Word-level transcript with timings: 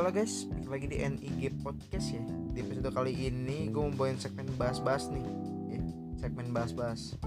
halo 0.00 0.16
guys, 0.16 0.48
lagi 0.64 0.88
di 0.88 0.96
NIG 0.96 1.60
Podcast 1.60 2.16
ya. 2.16 2.24
Di 2.56 2.64
episode 2.64 2.88
kali 2.88 3.12
ini 3.12 3.68
gue 3.68 3.84
mau 3.84 3.92
bawain 3.92 4.16
segmen 4.16 4.48
bahas-bahas 4.56 5.12
nih. 5.12 5.20
Ya, 5.76 5.80
Segmen 6.16 6.56
bahas-bahas. 6.56 7.20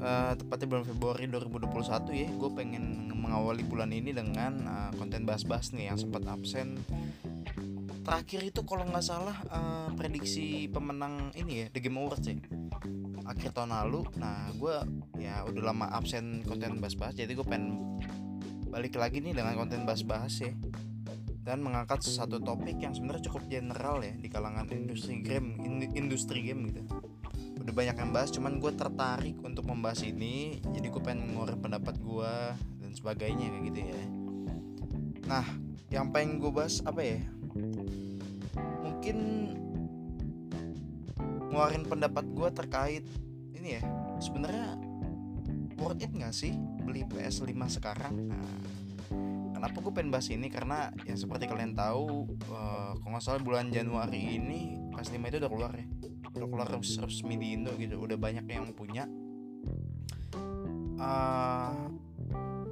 Uh, 0.00 0.32
Tepatnya 0.40 0.72
bulan 0.72 0.84
Februari 0.88 1.28
2021 1.28 2.16
ya 2.16 2.28
Gue 2.32 2.48
pengen 2.56 3.12
mengawali 3.12 3.60
bulan 3.60 3.92
ini 3.92 4.16
dengan 4.16 4.56
uh, 4.64 4.90
konten 4.96 5.28
bahas-bahas 5.28 5.76
nih 5.76 5.92
yang 5.92 6.00
sempat 6.00 6.24
absen. 6.24 6.80
Terakhir 8.08 8.40
itu 8.48 8.64
kalau 8.64 8.88
nggak 8.88 9.04
salah 9.04 9.36
uh, 9.52 9.92
prediksi 10.00 10.72
pemenang 10.72 11.28
ini 11.36 11.60
ya 11.60 11.76
The 11.76 11.84
Game 11.84 12.00
Awards 12.00 12.24
ya 12.24 12.40
Akhir 13.28 13.52
tahun 13.52 13.76
lalu. 13.76 14.08
Nah 14.16 14.48
gue 14.56 14.80
ya 15.20 15.44
udah 15.44 15.76
lama 15.76 15.92
absen 15.92 16.40
konten 16.48 16.80
bahas-bahas 16.80 17.12
Jadi 17.20 17.36
gue 17.36 17.44
pengen 17.44 18.00
balik 18.72 18.96
lagi 18.96 19.20
nih 19.20 19.36
dengan 19.36 19.60
konten 19.60 19.84
bahas-bahas 19.84 20.40
ya 20.40 20.56
dan 21.46 21.62
mengangkat 21.62 22.02
satu 22.02 22.42
topik 22.42 22.82
yang 22.82 22.90
sebenarnya 22.90 23.30
cukup 23.30 23.46
general 23.46 24.02
ya 24.02 24.10
di 24.18 24.26
kalangan 24.26 24.66
industri 24.74 25.22
game 25.22 25.54
industri 25.94 26.42
game 26.42 26.66
gitu. 26.74 26.82
Udah 27.62 27.70
banyak 27.70 27.94
yang 27.94 28.10
bahas 28.10 28.34
cuman 28.34 28.58
gue 28.58 28.74
tertarik 28.74 29.38
untuk 29.46 29.62
membahas 29.70 30.02
ini 30.02 30.58
jadi 30.74 30.90
gue 30.90 30.98
pengen 30.98 31.30
ngeluarin 31.30 31.62
pendapat 31.62 31.94
gue 32.02 32.34
dan 32.82 32.90
sebagainya 32.90 33.46
kayak 33.46 33.64
gitu 33.70 33.80
ya. 33.86 34.02
Nah 35.30 35.46
yang 35.94 36.10
pengen 36.10 36.42
gue 36.42 36.50
bahas 36.50 36.82
apa 36.82 36.98
ya? 36.98 37.22
Mungkin 38.82 39.16
ngeluarin 41.46 41.86
pendapat 41.86 42.26
gue 42.26 42.48
terkait 42.58 43.06
ini 43.54 43.78
ya 43.78 43.82
sebenarnya 44.18 44.74
worth 45.78 46.02
it 46.02 46.10
nggak 46.10 46.34
sih 46.34 46.58
beli 46.82 47.06
PS5 47.06 47.54
sekarang? 47.70 48.34
Nah 48.34 48.50
kenapa 49.56 49.80
gue 49.80 49.92
pengen 49.96 50.12
bahas 50.12 50.28
ini? 50.28 50.52
Karena 50.52 50.92
ya 51.08 51.16
seperti 51.16 51.48
kalian 51.48 51.72
tahu 51.72 52.28
uh, 52.52 52.92
kalau 53.00 53.10
nggak 53.16 53.24
salah 53.24 53.40
bulan 53.40 53.72
Januari 53.72 54.36
ini 54.36 54.76
pas 54.92 55.08
5 55.08 55.16
itu 55.16 55.36
udah 55.40 55.50
keluar 55.50 55.72
ya. 55.72 55.86
Udah 56.36 56.48
keluar 56.52 56.68
resmi 56.76 57.34
di 57.40 57.56
Indo 57.56 57.72
gitu. 57.80 57.96
Udah 57.96 58.20
banyak 58.20 58.44
yang 58.44 58.76
punya. 58.76 59.08
Uh, 60.96 61.88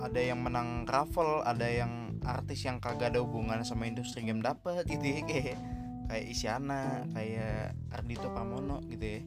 ada 0.00 0.20
yang 0.20 0.44
menang 0.44 0.84
raffle 0.84 1.41
ada 1.44 1.64
yang 1.64 2.20
artis 2.24 2.64
yang 2.64 2.80
kagak 2.80 3.12
ada 3.12 3.20
hubungan 3.24 3.60
sama 3.64 3.88
industri 3.88 4.24
game 4.24 4.41
dapet 4.41 4.84
gitu 4.88 5.00
ya 5.00 5.20
kayak 5.24 5.56
kayak 6.08 6.24
Isyana 6.28 7.04
kayak 7.12 7.72
Ardito 7.92 8.28
Pamono 8.32 8.84
gitu 8.88 9.04
ya. 9.04 9.20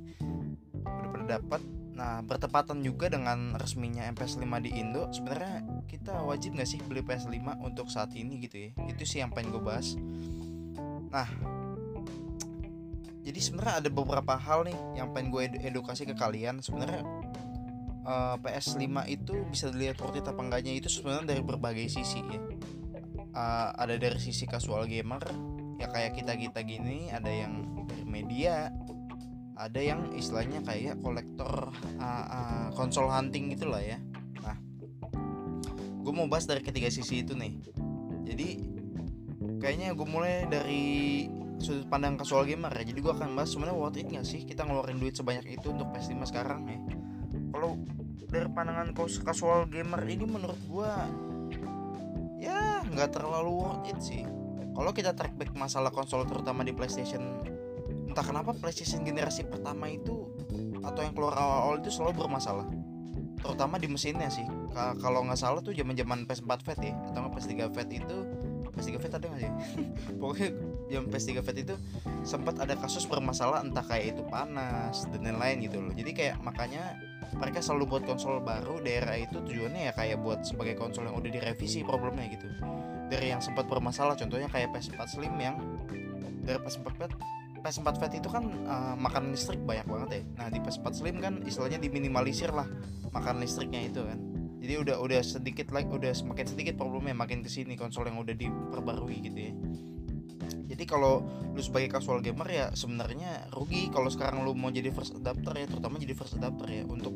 Udah 0.85 1.09
pada 1.09 1.25
dapat 1.41 1.61
Nah, 1.97 2.21
bertepatan 2.21 2.85
juga 2.85 3.09
dengan 3.09 3.57
resminya 3.57 4.05
PS5 4.13 4.45
di 4.61 4.69
Indo, 4.77 5.09
sebenarnya 5.09 5.65
kita 5.89 6.21
wajib 6.21 6.53
nggak 6.53 6.69
sih 6.69 6.77
beli 6.85 7.01
PS5 7.01 7.57
untuk 7.65 7.89
saat 7.89 8.13
ini 8.13 8.37
gitu 8.45 8.69
ya? 8.69 8.69
Itu 8.85 9.01
sih 9.01 9.25
yang 9.25 9.33
pengen 9.33 9.57
gue 9.57 9.63
bahas. 9.65 9.97
Nah, 11.09 11.25
jadi 13.25 13.39
sebenarnya 13.41 13.75
ada 13.81 13.89
beberapa 13.89 14.37
hal 14.37 14.69
nih 14.69 14.77
yang 14.93 15.09
pengen 15.09 15.33
gue 15.33 15.43
edukasi 15.65 16.05
ke 16.05 16.13
kalian. 16.13 16.61
Sebenarnya 16.61 17.01
uh, 18.05 18.37
eh, 18.37 18.45
PS5 18.45 18.85
itu 19.09 19.33
bisa 19.49 19.73
dilihat 19.73 19.97
worth 19.97 20.21
it 20.21 20.29
apa 20.29 20.37
enggaknya 20.37 20.77
itu 20.77 20.87
sebenarnya 20.93 21.33
dari 21.33 21.41
berbagai 21.41 21.89
sisi 21.89 22.21
ya. 22.21 22.39
Uh, 23.33 23.69
ada 23.73 23.97
dari 23.97 24.17
sisi 24.17 24.45
casual 24.45 24.85
gamer, 24.89 25.21
ya 25.77 25.89
kayak 25.93 26.17
kita 26.17 26.33
kita 26.37 26.61
gini, 26.65 27.13
ada 27.13 27.29
yang 27.29 27.85
dari 27.85 28.05
media, 28.05 28.73
ada 29.57 29.81
yang 29.81 30.13
istilahnya 30.13 30.61
kayak 30.61 31.01
kolektor 31.01 31.73
uh, 31.97 32.25
uh, 32.29 32.67
konsol 32.77 33.09
hunting 33.09 33.49
gitulah 33.49 33.81
ya. 33.81 33.97
Nah 34.45 34.55
gue 36.05 36.13
mau 36.13 36.29
bahas 36.29 36.45
dari 36.45 36.61
ketiga 36.61 36.93
sisi 36.93 37.25
itu 37.25 37.33
nih. 37.33 37.57
Jadi 38.29 38.47
kayaknya 39.57 39.97
gue 39.97 40.07
mulai 40.07 40.45
dari 40.45 41.25
sudut 41.57 41.89
pandang 41.89 42.21
casual 42.21 42.45
gamer 42.45 42.69
ya. 42.77 42.85
Jadi 42.85 42.99
gue 43.01 43.13
akan 43.17 43.33
bahas 43.33 43.49
sebenarnya 43.49 43.75
worth 43.75 43.97
it 43.97 44.07
gak 44.13 44.25
sih 44.29 44.45
kita 44.45 44.61
ngeluarin 44.61 45.01
duit 45.01 45.17
sebanyak 45.17 45.49
itu 45.49 45.73
untuk 45.73 45.89
PS5 45.89 46.21
sekarang 46.29 46.61
ya? 46.69 46.79
Kalau 47.49 47.81
dari 48.29 48.47
pandangan 48.53 48.93
casual 48.93 49.65
gamer 49.73 50.05
ini 50.05 50.25
menurut 50.29 50.59
gue 50.69 50.91
ya 52.37 52.85
nggak 52.85 53.09
terlalu 53.09 53.51
worth 53.57 53.89
it 53.89 53.99
sih. 54.05 54.21
Kalau 54.77 54.93
kita 54.93 55.17
track 55.17 55.33
back 55.33 55.57
masalah 55.57 55.89
konsol 55.89 56.21
terutama 56.29 56.61
di 56.61 56.69
PlayStation 56.69 57.41
entah 58.17 58.33
kenapa 58.33 58.49
PlayStation 58.57 59.05
generasi 59.05 59.45
pertama 59.45 59.93
itu 59.93 60.25
atau 60.81 61.05
yang 61.05 61.13
keluar 61.13 61.37
awal-awal 61.37 61.77
itu 61.77 61.93
selalu 61.93 62.25
bermasalah. 62.25 62.65
Terutama 63.37 63.77
di 63.77 63.85
mesinnya 63.85 64.25
sih. 64.25 64.41
Kalau 64.73 65.21
nggak 65.21 65.37
salah 65.37 65.61
tuh 65.61 65.69
zaman 65.77 65.93
zaman 65.93 66.25
PS4 66.25 66.65
Fat 66.65 66.81
ya 66.81 66.97
atau 67.13 67.21
nggak 67.21 67.37
PS3 67.37 67.53
Fat 67.69 67.89
itu 67.93 68.17
PS3 68.73 68.89
Fat 68.97 69.13
ada 69.21 69.25
nggak 69.29 69.41
sih? 69.45 69.51
Pokoknya 70.17 70.49
zaman 70.89 71.07
PS3 71.13 71.29
Fat 71.45 71.57
itu 71.61 71.75
sempat 72.25 72.57
ada 72.57 72.73
kasus 72.73 73.05
bermasalah 73.05 73.61
entah 73.61 73.85
kayak 73.85 74.17
itu 74.17 74.25
panas 74.25 75.05
dan 75.13 75.21
lain-lain 75.21 75.69
gitu 75.69 75.77
loh. 75.77 75.93
Jadi 75.93 76.11
kayak 76.17 76.41
makanya 76.41 76.97
mereka 77.37 77.61
selalu 77.61 77.85
buat 77.85 78.03
konsol 78.09 78.41
baru 78.41 78.81
daerah 78.81 79.13
itu 79.13 79.45
tujuannya 79.45 79.81
ya 79.83 79.93
kayak 79.93 80.25
buat 80.25 80.41
sebagai 80.41 80.73
konsol 80.73 81.05
yang 81.05 81.21
udah 81.21 81.29
direvisi 81.29 81.85
problemnya 81.85 82.33
gitu. 82.33 82.49
Dari 83.13 83.29
yang 83.29 83.45
sempat 83.45 83.69
bermasalah 83.69 84.17
contohnya 84.17 84.49
kayak 84.49 84.73
PS4 84.73 85.05
Slim 85.05 85.37
yang 85.37 85.61
dari 86.41 86.57
PS4 86.65 86.89
Fat 86.97 87.36
PS4 87.67 87.99
Fat 87.99 88.15
itu 88.15 88.31
kan 88.31 88.47
uh, 88.63 88.95
makan 88.95 89.35
listrik 89.35 89.59
banyak 89.59 89.83
banget 89.83 90.09
ya. 90.15 90.21
Nah 90.39 90.47
di 90.47 90.63
PS4 90.63 90.87
Slim 90.95 91.19
kan 91.19 91.43
istilahnya 91.43 91.83
diminimalisir 91.83 92.47
lah 92.55 92.63
makan 93.11 93.43
listriknya 93.43 93.83
itu 93.83 94.07
kan. 94.07 94.15
Jadi 94.63 94.73
udah 94.87 94.95
udah 95.03 95.19
sedikit 95.19 95.75
like 95.75 95.91
udah 95.91 96.15
semakin 96.15 96.47
sedikit 96.47 96.79
problemnya 96.79 97.11
makin 97.11 97.43
ke 97.43 97.51
sini 97.51 97.75
konsol 97.75 98.07
yang 98.07 98.23
udah 98.23 98.31
diperbarui 98.39 99.19
gitu 99.19 99.39
ya. 99.51 99.53
Jadi 100.47 100.83
kalau 100.87 101.27
lu 101.51 101.59
sebagai 101.59 101.91
casual 101.91 102.23
gamer 102.23 102.47
ya 102.47 102.65
sebenarnya 102.71 103.51
rugi 103.51 103.91
kalau 103.91 104.07
sekarang 104.07 104.47
lu 104.47 104.55
mau 104.55 104.71
jadi 104.71 104.87
first 104.95 105.19
adapter 105.19 105.51
ya 105.59 105.67
terutama 105.67 105.99
jadi 105.99 106.15
first 106.15 106.39
adapter 106.39 106.71
ya 106.71 106.83
untuk 106.87 107.11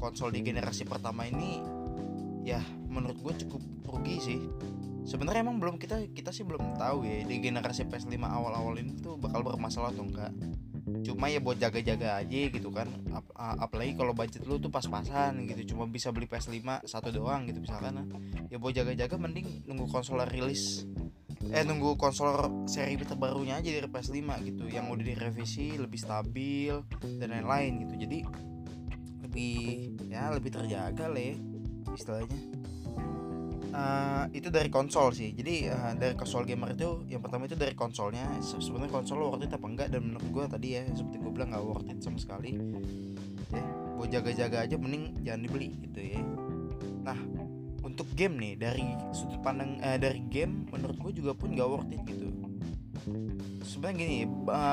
konsol 0.00 0.32
di 0.32 0.40
generasi 0.40 0.88
pertama 0.88 1.28
ini 1.28 1.60
ya 2.40 2.64
menurut 2.88 3.20
gue 3.20 3.34
cukup 3.44 3.60
rugi 3.84 4.16
sih 4.16 4.40
sebenarnya 5.04 5.40
emang 5.44 5.58
belum 5.60 5.76
kita 5.80 6.12
kita 6.12 6.30
sih 6.30 6.44
belum 6.44 6.76
tahu 6.76 7.04
ya 7.04 7.24
di 7.24 7.36
generasi 7.40 7.88
PS5 7.88 8.16
awal-awal 8.20 8.76
ini 8.80 8.96
tuh 9.00 9.16
bakal 9.16 9.44
bermasalah 9.44 9.92
atau 9.92 10.04
enggak. 10.04 10.32
Cuma 11.06 11.30
ya 11.30 11.38
buat 11.38 11.56
jaga-jaga 11.56 12.18
aja 12.18 12.40
gitu 12.50 12.68
kan 12.74 12.90
Ap 13.14 13.24
apalagi 13.36 13.94
kalau 13.94 14.10
budget 14.10 14.42
lu 14.44 14.58
tuh 14.58 14.72
pas-pasan 14.72 15.46
gitu 15.46 15.74
cuma 15.74 15.86
bisa 15.86 16.10
beli 16.10 16.26
PS5 16.26 16.84
satu 16.84 17.08
doang 17.14 17.46
gitu 17.48 17.62
misalkan. 17.62 18.10
Ya 18.52 18.58
buat 18.58 18.74
jaga-jaga 18.74 19.16
mending 19.16 19.68
nunggu 19.68 19.86
konsol 19.88 20.22
rilis 20.26 20.84
eh 21.40 21.64
nunggu 21.64 21.96
konsol 21.96 22.36
seri 22.68 23.00
terbarunya 23.00 23.56
aja 23.56 23.70
dari 23.72 23.88
PS5 23.88 24.20
gitu 24.44 24.64
yang 24.68 24.92
udah 24.92 25.04
direvisi 25.04 25.72
lebih 25.80 25.96
stabil 25.96 26.74
dan 27.16 27.28
lain-lain 27.32 27.88
gitu. 27.88 27.94
Jadi 28.06 28.18
lebih 29.24 29.54
ya 30.10 30.34
lebih 30.34 30.50
terjaga 30.50 31.06
lah 31.06 31.22
ya 31.22 31.34
istilahnya 31.94 32.49
uh, 33.74 34.24
itu 34.34 34.48
dari 34.50 34.68
konsol 34.68 35.14
sih. 35.14 35.32
Jadi 35.34 35.70
uh, 35.70 35.94
dari 35.96 36.14
konsol 36.14 36.46
gamer 36.46 36.74
itu 36.74 37.06
yang 37.10 37.22
pertama 37.22 37.46
itu 37.46 37.56
dari 37.56 37.74
konsolnya. 37.74 38.26
Sebenarnya 38.42 38.92
konsol 38.92 39.22
worth 39.22 39.44
it 39.46 39.52
apa 39.54 39.66
enggak? 39.66 39.88
Dan 39.90 40.12
menurut 40.12 40.28
gue 40.30 40.44
tadi 40.50 40.68
ya 40.78 40.82
seperti 40.90 41.16
gue 41.18 41.32
bilang 41.32 41.50
nggak 41.54 41.64
worth 41.64 41.88
it 41.90 41.98
sama 42.02 42.18
sekali. 42.18 42.58
Ya 43.50 43.64
buat 44.00 44.08
jaga-jaga 44.08 44.64
aja 44.64 44.80
mending 44.80 45.20
jangan 45.20 45.40
dibeli 45.44 45.68
gitu 45.84 46.00
ya. 46.00 46.20
Nah 47.04 47.18
untuk 47.84 48.08
game 48.16 48.40
nih 48.40 48.54
dari 48.56 48.86
sudut 49.12 49.40
pandang 49.44 49.76
uh, 49.84 50.00
dari 50.00 50.24
game 50.32 50.64
menurut 50.72 50.96
gue 50.96 51.12
juga 51.20 51.36
pun 51.36 51.52
nggak 51.52 51.68
worth 51.68 51.92
it 51.92 52.02
gitu. 52.08 52.28
Sebenarnya 53.64 53.96
gini 53.96 54.16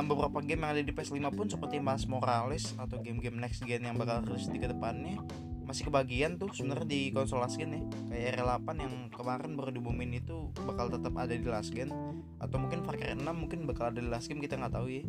beberapa 0.07 0.40
game 0.44 0.63
yang 0.63 0.72
ada 0.75 0.84
di 0.84 0.91
PS5 0.91 1.19
pun 1.31 1.47
seperti 1.47 1.80
Mas 1.80 2.03
Morales 2.07 2.75
atau 2.75 3.00
game-game 3.00 3.40
next 3.40 3.63
gen 3.63 3.88
yang 3.88 3.96
bakal 3.96 4.19
rilis 4.28 4.52
di 4.52 4.59
ke 4.59 4.68
depannya 4.68 5.24
masih 5.68 5.92
kebagian 5.92 6.40
tuh 6.40 6.48
sebenarnya 6.56 6.88
di 6.88 7.02
konsol 7.12 7.44
last 7.44 7.60
gen 7.60 7.75
ya. 7.75 7.81
Kayak 8.08 8.40
R8 8.40 8.68
yang 8.80 8.94
kemarin 9.12 9.52
baru 9.60 9.75
diumumin 9.75 10.16
itu 10.16 10.56
bakal 10.64 10.88
tetap 10.88 11.12
ada 11.19 11.36
di 11.36 11.44
last 11.44 11.75
gen. 11.75 11.92
Atau 12.40 12.56
mungkin 12.64 12.88
Far 12.88 12.96
Cry 12.96 13.19
6 13.19 13.28
mungkin 13.36 13.68
bakal 13.68 13.92
ada 13.92 14.00
di 14.00 14.08
last 14.08 14.31
game 14.31 14.40
kita 14.40 14.56
nggak 14.56 14.72
tahu 14.72 14.88
ya. 14.88 15.04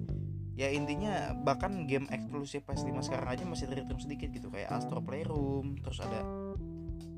Ya 0.59 0.75
intinya 0.75 1.39
bahkan 1.47 1.87
game 1.87 2.11
eksklusif 2.11 2.67
PS5 2.67 3.07
sekarang 3.07 3.31
aja 3.31 3.47
masih 3.47 3.71
terhitung 3.71 4.03
sedikit 4.03 4.35
gitu. 4.35 4.51
Kayak 4.51 4.75
Astro 4.75 4.99
Playroom 4.99 5.79
terus 5.79 6.03
ada 6.03 6.27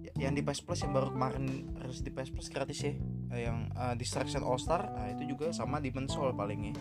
ya, 0.05 0.29
yang 0.29 0.37
di 0.37 0.45
PS 0.45 0.61
Plus 0.61 0.85
yang 0.85 0.93
baru 0.93 1.09
kemarin 1.09 1.73
harus 1.81 2.05
di 2.05 2.13
PS 2.13 2.37
Plus 2.37 2.53
gratis 2.53 2.85
ya. 2.85 2.93
Yang 3.33 3.73
uh, 3.73 3.97
Distraction 3.97 4.45
All 4.45 4.61
Star 4.61 4.85
nah 4.93 5.09
itu 5.09 5.25
juga 5.25 5.49
sama 5.57 5.81
di 5.81 5.89
Soul 6.13 6.37
paling 6.37 6.61
ya. 6.69 6.77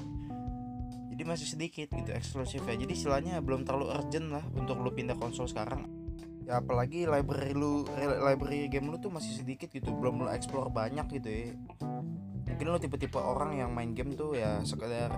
Jadi 1.08 1.24
masih 1.24 1.48
sedikit 1.48 1.88
gitu 1.92 2.12
eksklusif 2.16 2.64
ya 2.64 2.76
jadi 2.80 2.92
istilahnya 2.96 3.44
belum 3.44 3.68
terlalu 3.68 3.92
urgent 3.92 4.32
lah 4.32 4.44
untuk 4.56 4.80
lu 4.80 4.88
pindah 4.96 5.20
konsol 5.20 5.52
sekarang 5.52 5.99
ya 6.50 6.57
apalagi 6.57 7.06
library 7.06 7.54
lu 7.54 7.86
library 8.01 8.66
game 8.74 8.90
lu 8.90 8.98
tuh 8.98 9.13
masih 9.13 9.38
sedikit 9.38 9.69
gitu 9.69 9.94
belum 9.94 10.25
lu 10.25 10.30
explore 10.34 10.74
banyak 10.74 11.06
gitu 11.22 11.30
ya. 11.30 11.54
Mungkin 12.50 12.66
lu 12.74 12.81
tipe-tipe 12.81 13.22
orang 13.22 13.54
yang 13.54 13.69
main 13.69 13.94
game 13.94 14.18
tuh 14.18 14.34
ya 14.34 14.57
sekedar 14.66 15.13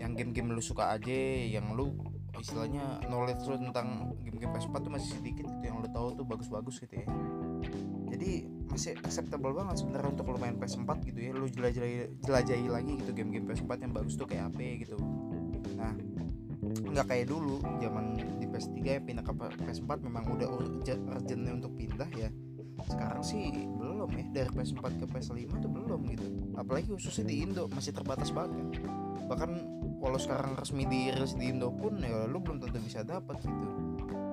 yang 0.00 0.16
game-game 0.16 0.56
lu 0.56 0.64
suka 0.64 0.96
aja 0.96 1.12
yang 1.44 1.76
lu 1.76 1.92
istilahnya 2.40 3.04
knowledge 3.04 3.44
lu 3.44 3.60
tentang 3.68 4.16
game-game 4.24 4.56
PS4 4.56 4.76
tuh 4.80 4.92
masih 4.96 5.10
sedikit 5.20 5.44
gitu 5.44 5.64
yang 5.68 5.76
lu 5.84 5.88
tahu 5.92 6.16
tuh 6.16 6.24
bagus-bagus 6.24 6.80
gitu 6.80 7.04
ya. 7.04 7.06
Jadi 8.16 8.48
bisa 8.72 8.96
acceptable 9.04 9.52
banget 9.52 9.84
sebenarnya 9.84 10.08
untuk 10.16 10.32
lo 10.32 10.40
main 10.40 10.56
PS4 10.56 10.90
gitu 11.04 11.20
ya. 11.20 11.30
Lo 11.36 11.44
jelajahi 11.52 12.24
jelajahi 12.24 12.66
lagi 12.72 12.92
gitu 13.04 13.12
game-game 13.12 13.44
PS4 13.44 13.84
yang 13.84 13.92
bagus 13.92 14.16
tuh 14.16 14.24
kayak 14.24 14.48
apa 14.48 14.80
gitu. 14.80 14.96
Nah 15.76 15.92
nggak 16.66 17.06
kayak 17.12 17.28
dulu 17.28 17.60
zaman 17.78 18.16
PS3 18.56 18.80
ya 18.80 19.00
pindah 19.04 19.20
ke 19.20 19.32
PS4 19.36 20.00
memang 20.00 20.24
udah 20.32 20.48
urgentnya 20.48 21.52
untuk 21.52 21.76
pindah 21.76 22.08
ya. 22.16 22.32
Sekarang 22.88 23.20
sih 23.20 23.52
belum 23.52 24.08
ya 24.16 24.24
dari 24.32 24.50
PS4 24.56 24.84
ke 24.96 25.04
PS5 25.12 25.60
tuh 25.60 25.68
belum 25.68 26.00
gitu. 26.16 26.26
Apalagi 26.56 26.88
khususnya 26.96 27.28
di 27.28 27.44
Indo 27.44 27.68
masih 27.68 27.92
terbatas 27.92 28.32
banget 28.32 28.80
bahkan 29.26 29.58
kalau 29.98 30.22
sekarang 30.22 30.54
resmi 30.54 30.86
dirilis 30.86 31.34
di 31.34 31.50
Indo 31.50 31.74
pun 31.74 31.98
ya 31.98 32.30
lu 32.30 32.40
belum 32.40 32.62
tentu 32.64 32.80
bisa 32.80 33.04
dapat 33.04 33.36
gitu. 33.44 33.68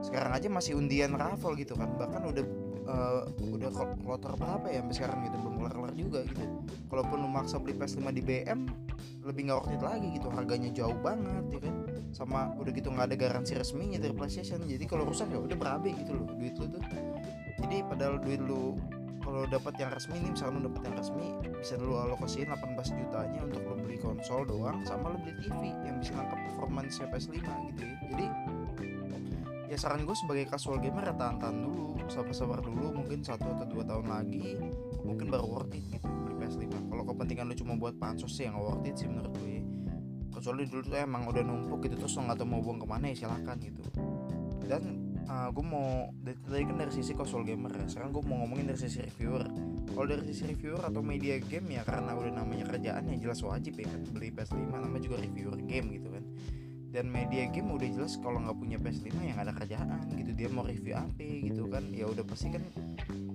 Sekarang 0.05 0.31
aja 0.31 0.47
masih 0.47 0.79
undian 0.79 1.19
raffle 1.19 1.59
gitu 1.59 1.75
kan 1.75 1.91
bahkan 1.99 2.23
udah 2.23 2.43
uh, 2.93 3.21
udah 3.41 3.69
kloter 4.05 4.33
berapa 4.37 4.65
ya 4.69 4.79
sampai 4.85 4.95
sekarang 4.95 5.19
gitu 5.25 5.37
belum 5.41 5.55
kelar-kelar 5.59 5.93
juga 5.97 6.19
gitu. 6.29 6.43
Kalaupun 6.87 7.17
lu 7.25 7.29
maksa 7.29 7.57
beli 7.57 7.73
PS5 7.73 8.05
di 8.13 8.21
BM 8.21 8.69
lebih 9.23 9.41
nggak 9.49 9.57
worth 9.57 9.73
it 9.73 9.81
lagi 9.81 10.07
gitu 10.13 10.27
harganya 10.29 10.69
jauh 10.69 10.97
banget 11.01 11.45
ya 11.49 11.59
kan? 11.65 11.75
Sama 12.13 12.39
udah 12.61 12.71
gitu 12.71 12.93
nggak 12.93 13.05
ada 13.09 13.17
garansi 13.17 13.57
resminya 13.57 13.97
dari 13.97 14.13
PlayStation 14.13 14.61
jadi 14.63 14.85
kalau 14.85 15.09
rusak 15.09 15.33
ya 15.33 15.41
udah 15.41 15.57
berabe 15.57 15.89
gitu 15.97 16.13
loh 16.13 16.29
duit 16.37 16.53
lu 16.61 16.69
tuh. 16.69 16.83
Jadi 17.63 17.77
padahal 17.89 18.21
duit 18.21 18.41
lu 18.43 18.77
kalau 19.23 19.47
dapat 19.47 19.79
yang 19.79 19.87
resmi 19.95 20.19
nih 20.19 20.35
misalkan 20.35 20.59
lu 20.59 20.67
dapat 20.67 20.81
yang 20.91 20.95
resmi 20.99 21.27
bisa 21.55 21.79
dulu 21.79 21.95
alokasiin 21.95 22.51
18 22.51 22.99
jutanya 22.99 23.39
untuk 23.39 23.63
lo 23.63 23.75
beli 23.79 23.95
konsol 24.03 24.43
doang 24.43 24.83
sama 24.83 25.15
lo 25.15 25.17
beli 25.23 25.31
TV 25.39 25.71
yang 25.87 25.95
bisa 26.03 26.11
nangkep 26.19 26.39
performance 26.51 26.99
PS5 26.99 27.39
gitu 27.39 27.81
ya. 27.87 27.95
Jadi 28.11 28.25
ya 29.73 29.77
saran 29.81 30.05
gue 30.05 30.13
sebagai 30.13 30.45
casual 30.45 30.77
gamer 30.77 31.09
ya 31.09 31.17
tahan-tahan 31.17 31.57
dulu 31.65 31.97
sabar-sabar 32.05 32.61
dulu 32.61 32.93
mungkin 32.93 33.25
satu 33.25 33.57
atau 33.57 33.65
dua 33.65 33.81
tahun 33.81 34.05
lagi 34.05 34.61
mungkin 35.01 35.33
baru 35.33 35.49
worth 35.49 35.73
it 35.73 35.81
gitu 35.97 36.05
beli 36.05 36.35
PS5 36.45 36.93
kalau 36.93 37.03
kepentingan 37.09 37.49
lu 37.49 37.55
cuma 37.57 37.73
buat 37.73 37.97
pansos 37.97 38.37
sih 38.37 38.45
yang 38.45 38.61
worth 38.61 38.85
it 38.85 38.93
sih 38.93 39.09
menurut 39.09 39.33
gue. 39.41 39.65
Kecuali 40.29 40.69
dulu 40.69 40.81
tuh 40.85 40.97
emang 41.01 41.25
udah 41.25 41.41
numpuk 41.41 41.89
gitu 41.89 41.97
terus 41.97 42.13
nggak 42.13 42.37
tahu 42.37 42.53
mau 42.53 42.61
buang 42.61 42.77
ke 42.77 42.85
mana 42.85 43.09
ya 43.09 43.25
silakan 43.25 43.57
gitu. 43.65 43.81
Dan 44.69 44.83
uh, 45.25 45.33
ah, 45.33 45.49
gue 45.49 45.65
mau 45.65 46.13
tadi 46.21 46.63
kan 46.69 46.77
dari 46.77 46.93
sisi 46.93 47.17
konsol 47.17 47.41
gamer 47.41 47.73
ya 47.73 47.89
sekarang 47.89 48.13
gue 48.13 48.23
mau 48.29 48.45
ngomongin 48.45 48.69
dari 48.69 48.77
sisi 48.77 49.01
reviewer. 49.01 49.49
Kalau 49.89 50.05
dari 50.05 50.21
sisi 50.29 50.53
reviewer 50.53 50.85
atau 50.85 51.01
media 51.01 51.41
game 51.41 51.65
ya 51.73 51.81
karena 51.81 52.13
udah 52.13 52.33
namanya 52.45 52.69
kerjaan 52.69 53.09
ya 53.09 53.15
jelas 53.17 53.41
wajib 53.41 53.73
ya 53.73 53.89
kan 53.89 54.01
beli 54.13 54.29
PS5 54.29 54.69
namanya 54.69 55.01
juga 55.01 55.17
reviewer 55.17 55.57
game 55.65 55.97
gitu 55.97 56.12
dan 56.93 57.09
media 57.09 57.49
game 57.49 57.73
udah 57.73 57.89
jelas 57.89 58.21
kalau 58.21 58.37
nggak 58.37 58.53
punya 58.53 58.77
PS5 58.77 59.17
ya 59.17 59.33
nggak 59.33 59.47
ada 59.49 59.55
kerjaan 59.57 59.99
gitu. 60.13 60.31
Dia 60.37 60.47
mau 60.53 60.61
review 60.61 60.93
apa 60.93 61.25
gitu 61.25 61.65
kan. 61.73 61.89
Ya 61.89 62.05
udah 62.05 62.21
pasti 62.21 62.53
kan 62.53 62.63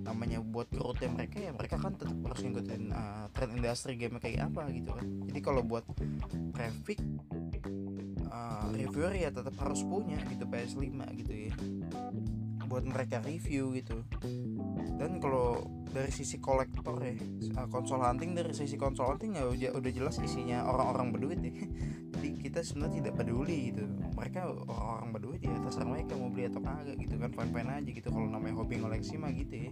namanya 0.06 0.38
buat 0.38 0.70
growthnya 0.70 1.10
mereka 1.10 1.37
ya 1.43 1.50
mereka 1.50 1.76
kan 1.76 1.99
tetap 1.99 2.16
harus 2.22 2.40
ngikutin 2.40 2.82
uh, 2.94 3.26
trend 3.34 3.52
industri 3.58 3.99
game 3.99 4.22
kayak 4.22 4.46
apa 4.46 4.70
gitu 4.70 4.94
kan. 4.94 5.06
Jadi 5.26 5.40
kalau 5.43 5.66
buat 5.66 5.82
traffic 6.55 7.02
uh, 8.31 8.70
reviewer 8.70 9.12
ya 9.19 9.34
tetap 9.34 9.58
harus 9.58 9.82
punya 9.82 10.22
gitu 10.31 10.46
PS5 10.46 10.94
gitu 11.19 11.32
ya. 11.50 11.55
Buat 12.70 12.87
mereka 12.87 13.19
review 13.26 13.75
gitu 13.75 14.06
dan 14.99 15.23
kalau 15.23 15.79
dari 15.89 16.13
sisi 16.13 16.37
kolektor 16.39 16.95
ya 17.01 17.17
konsol 17.73 18.05
hunting 18.05 18.37
dari 18.37 18.53
sisi 18.53 18.77
konsol 18.77 19.17
hunting 19.17 19.41
ya 19.41 19.73
udah, 19.73 19.93
jelas 19.93 20.21
isinya 20.21 20.69
orang-orang 20.69 21.17
berduit 21.17 21.41
ya. 21.41 21.53
Jadi 22.19 22.29
kita 22.43 22.61
sebenarnya 22.65 23.05
tidak 23.05 23.15
peduli 23.23 23.73
gitu. 23.73 23.85
Mereka 24.17 24.41
orang-orang 24.69 25.09
berduit 25.15 25.41
ya 25.41 25.55
terserah 25.63 25.89
mereka 25.89 26.13
mau 26.19 26.29
beli 26.29 26.51
atau 26.51 26.61
kagak 26.61 26.97
gitu 26.99 27.15
kan 27.17 27.31
fine-fine 27.33 27.71
aja 27.71 27.91
gitu. 27.91 28.09
Kalau 28.11 28.29
namanya 28.29 28.55
hobi 28.61 28.75
ngoleksi 28.81 29.15
mah 29.17 29.33
gitu 29.33 29.55
ya. 29.55 29.71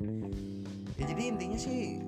Ya 0.97 1.05
jadi 1.11 1.23
intinya 1.27 1.59
sih 1.59 2.01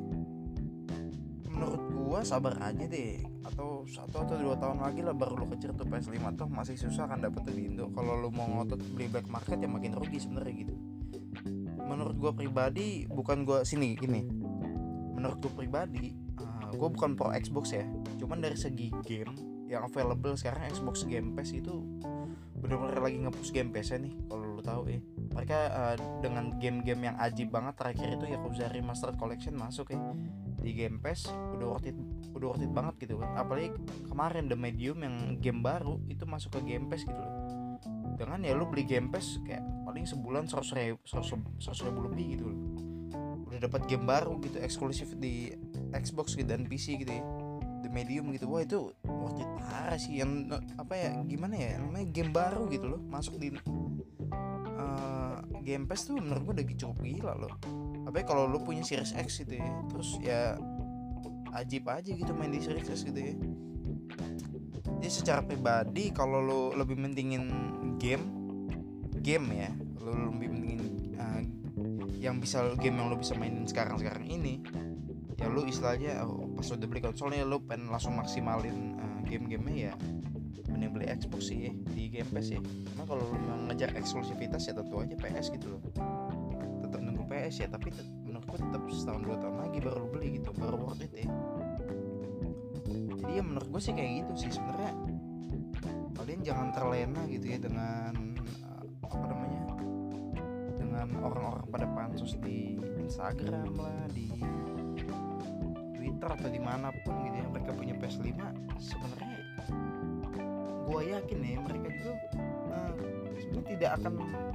menurut 1.48 1.82
gua 1.90 2.20
sabar 2.22 2.54
aja 2.62 2.84
deh. 2.86 3.20
Atau 3.44 3.84
satu 3.90 4.24
atau 4.24 4.36
dua 4.38 4.54
tahun 4.56 4.78
lagi 4.78 5.02
lah 5.02 5.12
baru 5.12 5.42
lo 5.42 5.46
kejar 5.52 5.74
tuh 5.74 5.88
PS5 5.88 6.38
tuh 6.38 6.48
masih 6.48 6.76
susah 6.78 7.10
kan 7.10 7.18
dapet 7.18 7.44
di 7.50 7.66
Indo. 7.66 7.90
Kalau 7.92 8.14
lo 8.16 8.30
mau 8.30 8.46
ngotot 8.46 8.78
beli 8.94 9.10
black 9.10 9.26
market 9.26 9.58
ya 9.58 9.68
makin 9.68 9.92
rugi 9.98 10.22
sebenarnya 10.22 10.54
gitu 10.64 10.97
menurut 11.88 12.16
gua 12.20 12.32
pribadi 12.36 13.08
bukan 13.08 13.48
gua 13.48 13.64
sini 13.64 13.96
gini. 13.96 14.28
Menurut 15.16 15.40
gua 15.40 15.52
pribadi 15.56 16.14
uh, 16.38 16.72
gua 16.76 16.92
bukan 16.92 17.16
pro 17.16 17.32
Xbox 17.32 17.72
ya. 17.74 17.88
Cuman 18.20 18.44
dari 18.44 18.54
segi 18.54 18.92
game 19.08 19.32
yang 19.68 19.84
available 19.84 20.32
sekarang 20.32 20.64
Xbox 20.72 21.04
Game 21.04 21.36
Pass 21.36 21.52
itu 21.52 21.84
bener-bener 22.58 22.98
lagi 22.98 23.20
ngepush 23.20 23.52
Game 23.52 23.70
Pass 23.70 23.92
nih 23.94 24.16
kalau 24.26 24.56
lo 24.58 24.62
tahu 24.64 24.90
ya 24.90 24.98
mereka 25.36 25.58
uh, 25.70 25.96
dengan 26.18 26.56
game-game 26.58 27.12
yang 27.12 27.16
ajib 27.22 27.54
banget 27.54 27.78
terakhir 27.78 28.18
itu 28.18 28.24
ya 28.26 28.40
Yakuza 28.40 28.66
Remastered 28.72 29.16
Collection 29.20 29.54
masuk 29.54 29.94
ya 29.94 30.00
di 30.58 30.74
Game 30.74 30.98
Pass. 30.98 31.30
Udah 31.30 31.78
worth 31.78 31.86
it 31.86 31.94
udah 32.34 32.46
worth 32.50 32.64
it 32.64 32.72
banget 32.74 32.94
gitu 33.06 33.20
kan. 33.22 33.30
Apalagi 33.38 33.70
kemarin 34.10 34.50
The 34.50 34.58
Medium 34.58 34.98
yang 35.06 35.38
game 35.38 35.62
baru 35.62 36.02
itu 36.10 36.26
masuk 36.26 36.58
ke 36.58 36.74
Game 36.74 36.90
Pass 36.90 37.06
gitu 37.06 37.14
loh. 37.14 37.34
Dengan 38.18 38.42
ya 38.42 38.58
lu 38.58 38.66
beli 38.66 38.82
Game 38.82 39.14
Pass 39.14 39.38
kayak 39.46 39.62
paling 39.88 40.04
sebulan 40.04 40.44
seratus 40.44 40.76
ribu 40.76 41.00
seratus 41.08 41.80
ribu 41.80 42.04
lebih 42.04 42.36
gitu. 42.36 42.44
Udah 43.48 43.64
dapat 43.64 43.88
game 43.88 44.04
baru 44.04 44.36
gitu 44.44 44.60
eksklusif 44.60 45.16
di 45.16 45.56
Xbox 45.96 46.36
gitu 46.36 46.44
dan 46.52 46.68
PC 46.68 47.00
gitu 47.00 47.08
ya. 47.08 47.24
The 47.80 47.88
Medium 47.88 48.28
gitu. 48.36 48.52
Wah 48.52 48.60
itu 48.60 48.92
worth 49.08 49.40
it 49.40 49.48
parah 49.56 49.96
sih. 49.96 50.20
Yang 50.20 50.60
apa 50.76 50.92
ya 50.92 51.16
gimana 51.24 51.56
ya 51.56 51.80
namanya 51.80 52.04
game 52.12 52.36
baru 52.36 52.68
gitu 52.68 52.84
loh. 52.84 53.00
Masuk 53.00 53.40
di 53.40 53.56
uh, 54.76 55.40
Game 55.64 55.88
Pass 55.88 56.04
tuh 56.04 56.20
menurut 56.20 56.44
gue 56.44 56.54
udah 56.60 56.66
cukup 56.76 56.98
gila 57.00 57.32
loh. 57.40 57.56
Tapi 58.04 58.20
kalau 58.28 58.44
lu 58.44 58.60
punya 58.60 58.84
Series 58.84 59.16
X 59.16 59.40
gitu 59.40 59.56
ya. 59.56 59.72
Terus 59.88 60.08
ya 60.20 60.60
ajib 61.56 61.88
aja 61.88 62.12
gitu 62.12 62.36
main 62.36 62.52
di 62.52 62.60
Series 62.60 62.92
X 62.92 63.08
gitu 63.08 63.16
ya. 63.16 63.32
Jadi 65.00 65.08
secara 65.08 65.40
pribadi 65.40 66.12
kalau 66.12 66.44
lu 66.44 66.76
lebih 66.76 67.00
mentingin 67.00 67.48
game 67.96 68.37
game 69.28 69.46
ya 69.52 69.70
lu 70.00 70.32
lebih 70.32 70.48
mentingin 70.48 70.80
uh, 71.20 71.42
yang 72.16 72.40
bisa 72.40 72.64
game 72.80 72.96
yang 72.96 73.12
lu 73.12 73.20
bisa 73.20 73.36
mainin 73.36 73.68
sekarang 73.68 74.00
sekarang 74.00 74.24
ini 74.24 74.64
ya 75.36 75.52
lu 75.52 75.68
istilahnya 75.68 76.24
oh, 76.24 76.48
pas 76.56 76.64
udah 76.72 76.88
beli 76.88 77.04
konsolnya 77.04 77.44
lu 77.44 77.60
pengen 77.60 77.92
langsung 77.92 78.16
maksimalin 78.16 78.96
uh, 78.96 79.20
game-gamenya 79.28 79.92
ya 79.92 79.94
mending 80.72 80.92
beli 80.96 81.06
Xbox 81.12 81.48
sih 81.48 81.58
ya, 81.64 81.72
di 81.96 82.12
Game 82.12 82.28
Pass 82.28 82.52
ya. 82.52 82.60
Cuma 82.60 83.08
kalau 83.08 83.24
lu 83.24 83.72
ngejar 83.72 83.88
eksklusivitas 83.96 84.68
ya 84.68 84.76
tentu 84.76 85.00
aja 85.00 85.16
PS 85.16 85.48
gitu 85.56 85.74
loh. 85.74 85.80
PS 87.28 87.64
ya 87.64 87.68
tapi 87.68 87.92
menurutku 88.24 88.56
tetap 88.56 88.82
setahun 88.88 89.22
dua 89.22 89.36
tahun 89.36 89.56
lagi 89.60 89.78
baru 89.84 90.00
lo 90.00 90.08
beli 90.08 90.28
gitu 90.40 90.50
baru 90.56 90.76
worth 90.80 91.04
it 91.04 91.12
ya 91.12 91.28
jadi 93.20 93.32
ya 93.38 93.42
menurut 93.44 93.68
gue 93.68 93.82
sih 93.84 93.92
kayak 93.92 94.24
gitu 94.24 94.32
sih 94.48 94.50
sebenarnya 94.56 94.92
kalian 96.16 96.40
jangan 96.42 96.68
terlena 96.72 97.22
gitu 97.28 97.46
ya 97.46 97.58
dengan 97.60 98.12
orang-orang 101.16 101.64
pada 101.72 101.86
pansus 101.96 102.36
di 102.40 102.76
Instagram 103.00 103.72
lah 103.76 104.04
di 104.12 104.28
Twitter 105.96 106.28
atau 106.28 106.48
di 106.50 106.60
mana 106.60 106.92
pun 107.04 107.14
gitu 107.24 107.36
ya 107.40 107.46
mereka 107.48 107.70
punya 107.72 107.94
PS5 107.96 108.36
sebenarnya 108.78 109.38
gue 110.88 111.00
yakin 111.12 111.38
ya 111.44 111.58
mereka 111.60 111.88
juga 112.00 112.12
uh, 112.72 112.92
sebenarnya 113.36 113.68
tidak 113.76 113.90
akan 114.00 114.12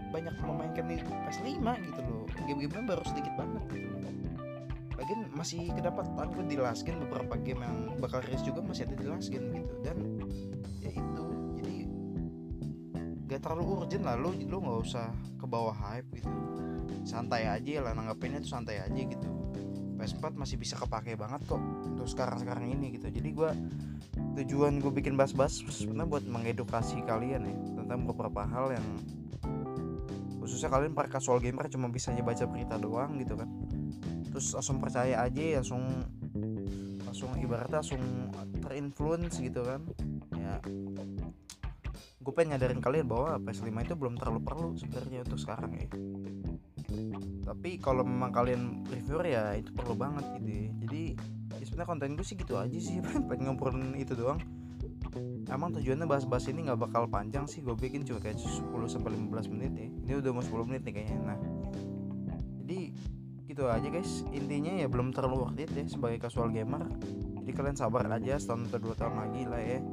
banyak 0.10 0.36
memainkan 0.42 0.86
di 0.90 0.98
PS5 1.02 1.66
gitu 1.90 2.02
loh. 2.06 2.26
Game-gamenya 2.46 2.86
baru 2.86 3.04
sedikit 3.06 3.34
banget 3.38 3.64
gitu. 3.74 3.96
Lagian 4.94 5.22
masih 5.34 5.62
kedapatan 5.74 6.30
gue 6.34 6.46
di 6.54 6.58
last 6.62 6.86
game 6.86 7.02
beberapa 7.02 7.34
game 7.42 7.62
yang 7.66 7.98
bakal 7.98 8.22
rilis 8.30 8.46
juga 8.46 8.62
masih 8.62 8.86
ada 8.86 8.96
di 8.98 9.06
last 9.10 9.30
game 9.34 9.50
gitu. 9.58 9.74
Dan 9.82 9.98
gak 13.34 13.42
terlalu 13.50 13.82
urgent 13.82 14.06
lah 14.06 14.14
lo 14.14 14.30
lo 14.30 14.58
nggak 14.62 14.80
usah 14.86 15.10
ke 15.42 15.46
bawah 15.50 15.74
hype 15.74 16.06
gitu. 16.22 16.30
Santai 17.04 17.50
aja 17.50 17.82
lah 17.82 17.98
nanggapinnya 17.98 18.40
tuh 18.46 18.52
santai 18.54 18.78
aja 18.80 19.02
gitu. 19.02 19.28
PS4 19.98 20.36
masih 20.36 20.60
bisa 20.60 20.76
kepake 20.78 21.16
banget 21.18 21.42
kok 21.50 21.58
untuk 21.60 22.06
sekarang-sekarang 22.06 22.70
ini 22.70 22.94
gitu. 23.00 23.10
Jadi 23.10 23.30
gue 23.34 23.50
tujuan 24.44 24.78
gue 24.78 24.92
bikin 24.94 25.18
bas-bas 25.18 25.64
sebenarnya 25.66 26.10
buat 26.10 26.26
mengedukasi 26.30 27.02
kalian 27.06 27.42
ya 27.50 27.56
tentang 27.82 28.06
beberapa 28.06 28.46
hal 28.46 28.78
yang 28.78 28.88
khususnya 30.44 30.68
kalian 30.68 30.92
para 30.92 31.08
casual 31.08 31.40
gamer 31.40 31.72
cuma 31.72 31.88
bisa 31.88 32.12
baca 32.20 32.44
berita 32.46 32.76
doang 32.78 33.18
gitu 33.18 33.34
kan. 33.40 33.50
Terus 34.30 34.54
langsung 34.54 34.78
percaya 34.84 35.24
aja 35.24 35.62
langsung 35.62 35.84
langsung 37.08 37.32
ibaratnya 37.40 37.80
langsung 37.80 38.04
terinfluence 38.60 39.40
gitu 39.40 39.64
kan. 39.64 39.82
Ya 40.36 40.60
gue 42.24 42.32
pengen 42.32 42.56
nyadarin 42.56 42.80
kalian 42.80 43.06
bahwa 43.06 43.36
PS5 43.44 43.68
itu 43.84 43.96
belum 44.00 44.16
terlalu 44.16 44.42
perlu 44.48 44.70
sebenarnya 44.80 45.28
untuk 45.28 45.40
sekarang 45.44 45.72
ya. 45.76 45.88
Tapi 47.44 47.70
kalau 47.84 48.08
memang 48.08 48.32
kalian 48.32 48.88
reviewer 48.88 49.28
ya 49.28 49.44
itu 49.60 49.76
perlu 49.76 50.00
banget 50.00 50.24
gitu 50.40 50.50
ya. 50.50 50.70
Jadi 50.88 51.04
ya 51.60 51.64
sebenarnya 51.68 51.90
konten 51.92 52.16
gue 52.16 52.26
sih 52.26 52.36
gitu 52.40 52.56
aja 52.56 52.80
sih 52.80 53.04
pengen 53.30 53.52
ngobrolin 53.52 53.92
itu 54.00 54.16
doang. 54.16 54.40
Emang 55.52 55.76
tujuannya 55.76 56.08
bahas-bahas 56.08 56.48
ini 56.48 56.66
nggak 56.66 56.80
bakal 56.90 57.06
panjang 57.12 57.44
sih 57.46 57.60
gue 57.60 57.76
bikin 57.76 58.08
cuma 58.08 58.24
kayak 58.24 58.40
10 58.40 58.72
sampai 58.88 59.12
15 59.20 59.52
menit 59.52 59.72
ya. 59.76 59.88
Ini 59.92 60.12
udah 60.24 60.32
mau 60.32 60.42
10 60.42 60.70
menit 60.72 60.82
nih 60.88 60.94
kayaknya. 60.96 61.20
Nah 61.28 61.40
jadi 62.64 62.96
gitu 63.52 63.68
aja 63.68 63.88
guys. 63.92 64.24
Intinya 64.32 64.80
ya 64.80 64.88
belum 64.88 65.12
terlalu 65.12 65.44
worth 65.44 65.60
it 65.60 65.70
ya 65.76 65.84
sebagai 65.92 66.24
casual 66.24 66.56
gamer. 66.56 66.88
Jadi 67.44 67.52
kalian 67.52 67.76
sabar 67.76 68.08
aja 68.08 68.40
setahun 68.40 68.72
atau 68.72 68.80
dua 68.80 68.96
tahun 68.96 69.20
lagi 69.20 69.44
lah 69.44 69.60
ya 69.60 69.84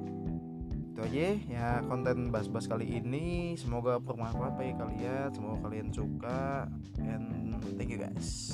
itu 1.01 1.17
aja 1.17 1.29
ya 1.49 1.69
konten 1.89 2.29
bas-bas 2.29 2.69
kali 2.69 3.01
ini. 3.01 3.57
Semoga 3.57 3.97
bermanfaat 3.97 4.61
bagi 4.61 4.77
kalian 4.77 5.33
semoga 5.33 5.65
kalian 5.65 5.89
suka 5.89 6.69
and 7.01 7.57
thank 7.81 7.89
you 7.89 7.97
guys 7.97 8.53